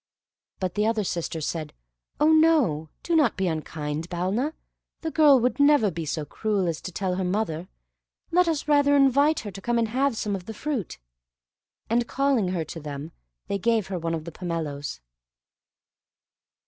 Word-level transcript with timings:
But 0.59 0.73
the 0.73 0.87
other 0.87 1.03
sisters 1.03 1.45
said, 1.45 1.73
"Oh 2.19 2.33
no, 2.33 2.89
do 3.03 3.15
not 3.15 3.37
be 3.37 3.45
unkind, 3.47 4.09
Balna. 4.09 4.53
The 5.01 5.11
girl 5.11 5.39
would 5.39 5.59
never 5.59 5.91
be 5.91 6.07
so 6.07 6.25
cruel 6.25 6.65
as 6.67 6.81
to 6.81 6.91
tell 6.91 7.17
her 7.17 7.23
mother. 7.23 7.67
Let 8.31 8.47
us 8.47 8.67
rather 8.67 8.95
invite 8.95 9.41
her 9.41 9.51
to 9.51 9.61
come 9.61 9.77
and 9.77 9.89
have 9.89 10.17
some 10.17 10.35
of 10.35 10.47
the 10.47 10.55
fruit." 10.55 10.97
And 11.87 12.07
calling 12.07 12.47
her 12.47 12.65
to 12.65 12.79
them, 12.79 13.11
they 13.45 13.59
gave 13.59 13.89
her 13.89 13.99
one 13.99 14.15
of 14.15 14.25
the 14.25 14.31
pomeloes. 14.31 15.01